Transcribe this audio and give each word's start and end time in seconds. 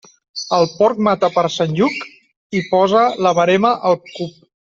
El 0.59 0.63
porc 0.77 1.01
mata 1.07 1.29
per 1.35 1.43
Sant 1.57 1.75
Lluc 1.81 2.07
i 2.61 2.65
posa 2.71 3.05
la 3.27 3.35
verema 3.41 3.77
al 3.91 4.01
cup. 4.09 4.35